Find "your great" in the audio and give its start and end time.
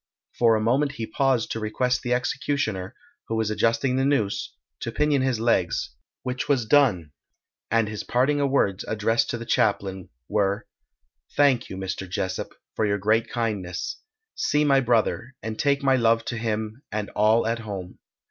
12.83-13.29